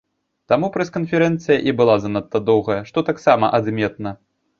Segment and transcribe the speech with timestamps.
[0.51, 4.15] Таму прэс-канферэнцыя і была занадта доўгая, што таксама адметна.